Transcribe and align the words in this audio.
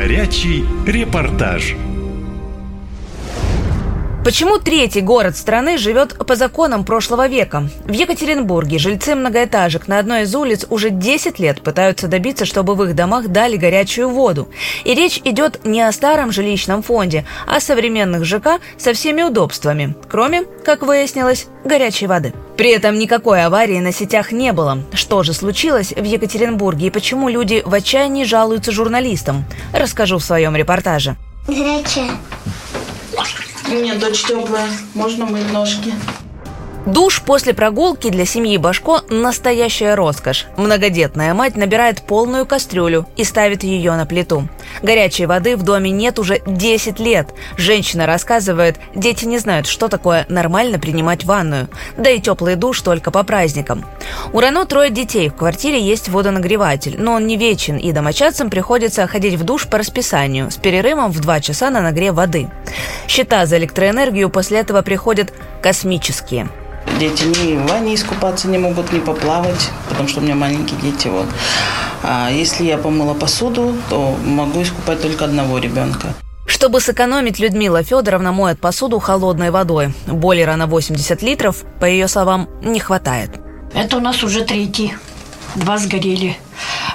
Горячий 0.00 0.64
репортаж. 0.86 1.74
Почему 4.24 4.58
третий 4.58 5.00
город 5.00 5.36
страны 5.36 5.76
живет 5.76 6.16
по 6.24 6.36
законам 6.36 6.84
прошлого 6.84 7.26
века? 7.26 7.68
В 7.84 7.90
Екатеринбурге 7.90 8.78
жильцы 8.78 9.16
многоэтажек 9.16 9.88
на 9.88 9.98
одной 9.98 10.22
из 10.22 10.32
улиц 10.36 10.66
уже 10.70 10.90
10 10.90 11.40
лет 11.40 11.62
пытаются 11.62 12.06
добиться, 12.06 12.44
чтобы 12.44 12.76
в 12.76 12.84
их 12.84 12.94
домах 12.94 13.26
дали 13.26 13.56
горячую 13.56 14.10
воду. 14.10 14.48
И 14.84 14.94
речь 14.94 15.20
идет 15.24 15.64
не 15.64 15.82
о 15.82 15.90
старом 15.90 16.30
жилищном 16.30 16.84
фонде, 16.84 17.24
а 17.48 17.56
о 17.56 17.60
современных 17.60 18.24
ЖК 18.24 18.60
со 18.76 18.92
всеми 18.92 19.22
удобствами, 19.22 19.96
кроме, 20.08 20.44
как 20.64 20.82
выяснилось, 20.82 21.48
горячей 21.64 22.06
воды. 22.06 22.32
При 22.58 22.70
этом 22.70 22.98
никакой 22.98 23.44
аварии 23.44 23.78
на 23.78 23.92
сетях 23.92 24.32
не 24.32 24.52
было. 24.52 24.82
Что 24.92 25.22
же 25.22 25.32
случилось 25.32 25.92
в 25.92 26.02
Екатеринбурге 26.02 26.88
и 26.88 26.90
почему 26.90 27.28
люди 27.28 27.62
в 27.64 27.72
отчаянии 27.72 28.24
жалуются 28.24 28.72
журналистам? 28.72 29.44
Расскажу 29.72 30.18
в 30.18 30.24
своем 30.24 30.56
репортаже. 30.56 31.14
Горячая. 31.46 32.10
Нет, 33.70 34.00
дочь 34.00 34.24
теплая. 34.24 34.66
Можно 34.94 35.26
мыть 35.26 35.52
ножки. 35.52 35.94
Душ 36.84 37.22
после 37.22 37.54
прогулки 37.54 38.10
для 38.10 38.26
семьи 38.26 38.56
Башко– 38.56 38.97
настоящая 39.10 39.94
роскошь. 39.94 40.46
Многодетная 40.56 41.34
мать 41.34 41.56
набирает 41.56 42.02
полную 42.02 42.46
кастрюлю 42.46 43.06
и 43.16 43.24
ставит 43.24 43.62
ее 43.62 43.94
на 43.94 44.06
плиту. 44.06 44.48
Горячей 44.82 45.26
воды 45.26 45.56
в 45.56 45.62
доме 45.62 45.90
нет 45.90 46.18
уже 46.18 46.40
10 46.46 46.98
лет. 47.00 47.28
Женщина 47.56 48.06
рассказывает, 48.06 48.78
дети 48.94 49.24
не 49.24 49.38
знают, 49.38 49.66
что 49.66 49.88
такое 49.88 50.26
нормально 50.28 50.78
принимать 50.78 51.24
ванную. 51.24 51.68
Да 51.96 52.10
и 52.10 52.20
теплый 52.20 52.54
душ 52.54 52.80
только 52.82 53.10
по 53.10 53.22
праздникам. 53.22 53.84
У 54.32 54.40
Рано 54.40 54.66
трое 54.66 54.90
детей, 54.90 55.28
в 55.28 55.34
квартире 55.34 55.80
есть 55.80 56.08
водонагреватель, 56.08 56.96
но 56.98 57.14
он 57.14 57.26
не 57.26 57.36
вечен, 57.36 57.76
и 57.76 57.92
домочадцам 57.92 58.50
приходится 58.50 59.06
ходить 59.06 59.34
в 59.34 59.44
душ 59.44 59.66
по 59.66 59.78
расписанию 59.78 60.50
с 60.50 60.56
перерывом 60.56 61.10
в 61.10 61.20
2 61.20 61.40
часа 61.40 61.70
на 61.70 61.80
нагрев 61.80 62.14
воды. 62.14 62.48
Счета 63.06 63.46
за 63.46 63.58
электроэнергию 63.58 64.30
после 64.30 64.58
этого 64.58 64.82
приходят 64.82 65.32
космические. 65.62 66.48
Дети 66.98 67.24
ни 67.24 67.56
в 67.56 67.66
ванне 67.66 67.94
искупаться 67.94 68.48
не 68.48 68.58
могут, 68.58 68.92
ни 68.92 68.98
поплавать, 68.98 69.70
потому 69.88 70.08
что 70.08 70.20
у 70.20 70.22
меня 70.22 70.34
маленькие 70.34 70.80
дети. 70.80 71.08
Вот. 71.08 71.26
А 72.02 72.30
если 72.30 72.64
я 72.64 72.78
помыла 72.78 73.14
посуду, 73.14 73.74
то 73.88 74.16
могу 74.24 74.62
искупать 74.62 75.02
только 75.02 75.24
одного 75.24 75.58
ребенка. 75.58 76.14
Чтобы 76.46 76.80
сэкономить, 76.80 77.38
Людмила 77.38 77.82
Федоровна 77.82 78.32
моет 78.32 78.58
посуду 78.58 78.98
холодной 78.98 79.50
водой. 79.50 79.94
Бойлера 80.06 80.56
на 80.56 80.66
80 80.66 81.22
литров, 81.22 81.64
по 81.78 81.84
ее 81.84 82.08
словам, 82.08 82.48
не 82.62 82.80
хватает. 82.80 83.30
Это 83.74 83.98
у 83.98 84.00
нас 84.00 84.24
уже 84.24 84.44
третий. 84.44 84.94
Два 85.54 85.78
сгорели. 85.78 86.36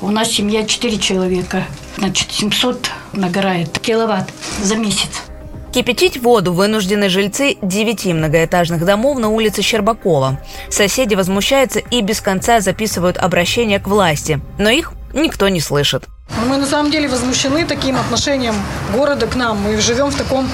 У 0.00 0.10
нас 0.10 0.30
семья 0.30 0.64
четыре 0.64 0.98
человека. 0.98 1.64
Значит, 1.98 2.30
700 2.30 2.90
нагорает 3.12 3.78
киловатт 3.78 4.30
за 4.62 4.76
месяц. 4.76 5.29
Кипятить 5.72 6.20
воду 6.20 6.52
вынуждены 6.52 7.08
жильцы 7.08 7.56
девяти 7.62 8.12
многоэтажных 8.12 8.84
домов 8.84 9.18
на 9.18 9.28
улице 9.28 9.62
Щербакова. 9.62 10.40
Соседи 10.68 11.14
возмущаются 11.14 11.78
и 11.78 12.00
без 12.00 12.20
конца 12.20 12.60
записывают 12.60 13.18
обращения 13.18 13.78
к 13.78 13.86
власти, 13.86 14.40
но 14.58 14.68
их 14.68 14.92
никто 15.14 15.48
не 15.48 15.60
слышит. 15.60 16.08
Мы 16.48 16.56
на 16.56 16.66
самом 16.66 16.90
деле 16.90 17.08
возмущены 17.08 17.64
таким 17.66 17.96
отношением 17.96 18.54
города 18.92 19.28
к 19.28 19.36
нам. 19.36 19.58
Мы 19.62 19.80
живем 19.80 20.08
в 20.10 20.16
таком, 20.16 20.48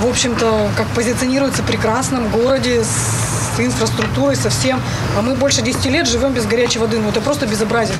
в 0.00 0.08
общем-то, 0.08 0.70
как 0.76 0.86
позиционируется, 0.88 1.62
прекрасном 1.62 2.30
городе 2.30 2.84
с 2.84 3.60
инфраструктурой, 3.60 4.36
со 4.36 4.48
всем. 4.48 4.80
А 5.18 5.22
мы 5.22 5.34
больше 5.34 5.60
10 5.60 5.84
лет 5.86 6.08
живем 6.08 6.32
без 6.32 6.46
горячей 6.46 6.78
воды. 6.78 6.98
Ну 6.98 7.10
это 7.10 7.20
просто 7.20 7.46
безобразие. 7.46 7.96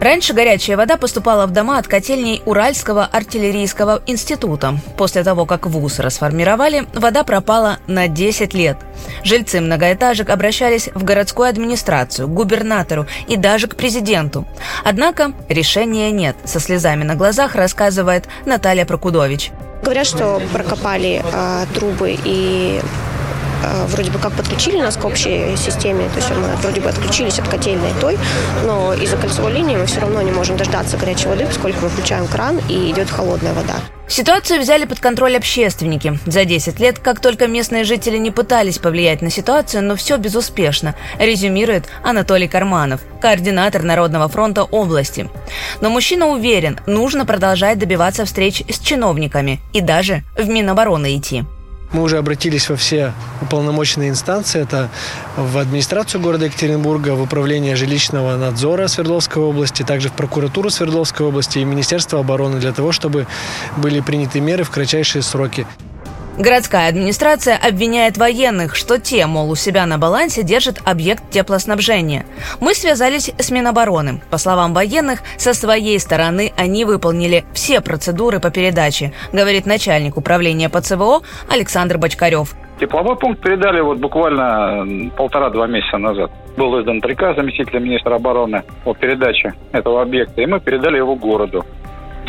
Раньше 0.00 0.34
горячая 0.34 0.76
вода 0.76 0.96
поступала 0.96 1.46
в 1.46 1.52
дома 1.52 1.78
от 1.78 1.88
котельней 1.88 2.42
Уральского 2.44 3.06
артиллерийского 3.06 4.02
института. 4.06 4.78
После 4.96 5.24
того, 5.24 5.46
как 5.46 5.66
ВУЗ 5.66 6.00
расформировали, 6.00 6.86
вода 6.94 7.24
пропала 7.24 7.78
на 7.86 8.06
10 8.06 8.52
лет. 8.54 8.76
Жильцы 9.24 9.60
многоэтажек 9.60 10.28
обращались 10.28 10.88
в 10.94 11.02
городскую 11.02 11.48
администрацию, 11.48 12.28
к 12.28 12.34
губернатору 12.34 13.06
и 13.26 13.36
даже 13.36 13.68
к 13.68 13.76
президенту. 13.76 14.46
Однако 14.84 15.32
решения 15.48 16.10
нет, 16.10 16.36
со 16.44 16.60
слезами 16.60 17.02
на 17.02 17.14
глазах 17.14 17.54
рассказывает 17.54 18.26
Наталья 18.44 18.84
Прокудович. 18.84 19.50
Говорят, 19.82 20.06
что 20.06 20.42
прокопали 20.52 21.22
э, 21.24 21.66
трубы 21.74 22.16
и 22.24 22.80
вроде 23.88 24.10
бы 24.10 24.18
как 24.18 24.32
подключили 24.32 24.80
нас 24.80 24.96
к 24.96 25.04
общей 25.04 25.56
системе, 25.56 26.08
то 26.10 26.16
есть 26.16 26.30
мы 26.30 26.56
вроде 26.56 26.80
бы 26.80 26.88
отключились 26.88 27.38
от 27.38 27.48
котельной 27.48 27.92
той, 28.00 28.18
но 28.64 28.94
из-за 28.94 29.16
кольцевой 29.16 29.52
линии 29.52 29.76
мы 29.76 29.86
все 29.86 30.00
равно 30.00 30.22
не 30.22 30.30
можем 30.30 30.56
дождаться 30.56 30.96
горячей 30.96 31.28
воды, 31.28 31.46
поскольку 31.46 31.84
мы 31.84 31.88
включаем 31.88 32.26
кран 32.26 32.60
и 32.68 32.90
идет 32.90 33.10
холодная 33.10 33.52
вода. 33.52 33.74
Ситуацию 34.08 34.60
взяли 34.60 34.84
под 34.84 35.00
контроль 35.00 35.36
общественники. 35.36 36.18
За 36.26 36.44
10 36.44 36.78
лет, 36.78 37.00
как 37.00 37.18
только 37.20 37.48
местные 37.48 37.82
жители 37.82 38.18
не 38.18 38.30
пытались 38.30 38.78
повлиять 38.78 39.20
на 39.20 39.30
ситуацию, 39.30 39.82
но 39.82 39.96
все 39.96 40.16
безуспешно, 40.16 40.94
резюмирует 41.18 41.86
Анатолий 42.04 42.46
Карманов, 42.46 43.00
координатор 43.20 43.82
Народного 43.82 44.28
фронта 44.28 44.62
области. 44.62 45.28
Но 45.80 45.90
мужчина 45.90 46.28
уверен, 46.28 46.78
нужно 46.86 47.26
продолжать 47.26 47.80
добиваться 47.80 48.24
встреч 48.24 48.62
с 48.68 48.78
чиновниками 48.78 49.60
и 49.72 49.80
даже 49.80 50.22
в 50.38 50.48
Минобороны 50.48 51.16
идти. 51.16 51.44
Мы 51.96 52.02
уже 52.02 52.18
обратились 52.18 52.68
во 52.68 52.76
все 52.76 53.14
уполномоченные 53.40 54.10
инстанции. 54.10 54.60
Это 54.60 54.90
в 55.38 55.56
администрацию 55.56 56.20
города 56.20 56.44
Екатеринбурга, 56.44 57.14
в 57.14 57.22
управление 57.22 57.74
жилищного 57.74 58.36
надзора 58.36 58.86
Свердловской 58.86 59.42
области, 59.42 59.82
также 59.82 60.10
в 60.10 60.12
прокуратуру 60.12 60.68
Свердловской 60.68 61.26
области 61.26 61.58
и 61.58 61.64
Министерство 61.64 62.20
обороны 62.20 62.60
для 62.60 62.72
того, 62.72 62.92
чтобы 62.92 63.26
были 63.78 64.00
приняты 64.00 64.40
меры 64.40 64.62
в 64.64 64.68
кратчайшие 64.68 65.22
сроки. 65.22 65.66
Городская 66.38 66.90
администрация 66.90 67.56
обвиняет 67.56 68.18
военных, 68.18 68.76
что 68.76 69.00
те, 69.00 69.24
мол, 69.26 69.50
у 69.50 69.54
себя 69.54 69.86
на 69.86 69.96
балансе 69.96 70.42
держат 70.42 70.82
объект 70.84 71.30
теплоснабжения. 71.30 72.26
Мы 72.60 72.74
связались 72.74 73.30
с 73.38 73.50
Минобороны. 73.50 74.20
По 74.30 74.36
словам 74.36 74.74
военных, 74.74 75.20
со 75.38 75.54
своей 75.54 75.98
стороны 75.98 76.52
они 76.58 76.84
выполнили 76.84 77.46
все 77.54 77.80
процедуры 77.80 78.38
по 78.38 78.50
передаче, 78.50 79.14
говорит 79.32 79.64
начальник 79.64 80.18
управления 80.18 80.68
по 80.68 80.82
ЦВО 80.82 81.22
Александр 81.50 81.96
Бочкарев. 81.96 82.54
Тепловой 82.78 83.16
пункт 83.16 83.40
передали 83.40 83.80
вот 83.80 83.96
буквально 83.96 85.10
полтора-два 85.16 85.66
месяца 85.66 85.96
назад. 85.96 86.30
Был 86.58 86.78
издан 86.82 87.00
приказ 87.00 87.36
заместителя 87.36 87.80
министра 87.80 88.14
обороны 88.14 88.62
о 88.84 88.92
передаче 88.92 89.54
этого 89.72 90.02
объекта, 90.02 90.42
и 90.42 90.46
мы 90.46 90.60
передали 90.60 90.98
его 90.98 91.16
городу. 91.16 91.64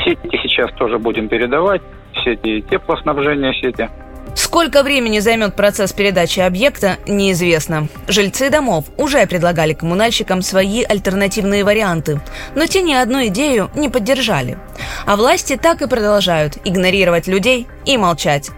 Сети 0.05 0.39
сейчас 0.43 0.71
тоже 0.77 0.97
будем 0.97 1.27
передавать 1.27 1.81
сети, 2.27 2.61
теплоснабжения 2.69 3.53
сети. 3.53 3.89
Сколько 4.35 4.83
времени 4.83 5.19
займет 5.19 5.55
процесс 5.55 5.93
передачи 5.93 6.41
объекта, 6.41 6.97
неизвестно. 7.07 7.87
Жильцы 8.07 8.49
домов 8.49 8.85
уже 8.97 9.25
предлагали 9.25 9.73
коммунальщикам 9.73 10.41
свои 10.41 10.83
альтернативные 10.83 11.63
варианты, 11.63 12.21
но 12.53 12.67
те 12.67 12.81
ни 12.81 12.93
одну 12.93 13.25
идею 13.27 13.71
не 13.75 13.89
поддержали. 13.89 14.57
А 15.05 15.15
власти 15.15 15.57
так 15.57 15.81
и 15.81 15.87
продолжают 15.87 16.57
игнорировать 16.65 17.27
людей 17.27 17.67
и 17.85 17.97
молчать. 17.97 18.51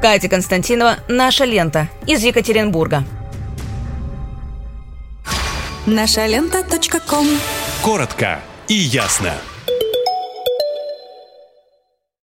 Катя 0.00 0.28
Константинова, 0.28 0.96
«Наша 1.08 1.44
лента» 1.44 1.88
из 2.06 2.22
Екатеринбурга. 2.22 3.04
Наша 5.86 6.26
лента. 6.26 6.64
Коротко 7.82 8.40
и 8.68 8.74
ясно. 8.74 9.32